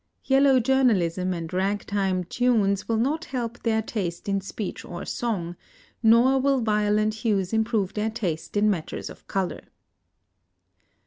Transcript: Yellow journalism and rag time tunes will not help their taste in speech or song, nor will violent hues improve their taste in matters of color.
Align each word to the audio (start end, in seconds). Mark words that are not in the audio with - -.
Yellow 0.25 0.59
journalism 0.59 1.31
and 1.31 1.53
rag 1.53 1.85
time 1.85 2.23
tunes 2.23 2.87
will 2.87 2.97
not 2.97 3.25
help 3.25 3.61
their 3.61 3.83
taste 3.83 4.27
in 4.27 4.41
speech 4.41 4.83
or 4.83 5.05
song, 5.05 5.55
nor 6.01 6.39
will 6.41 6.59
violent 6.61 7.13
hues 7.13 7.53
improve 7.53 7.93
their 7.93 8.09
taste 8.09 8.57
in 8.57 8.67
matters 8.67 9.11
of 9.11 9.27
color. 9.27 9.61